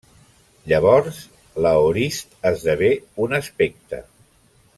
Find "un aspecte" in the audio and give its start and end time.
3.27-4.03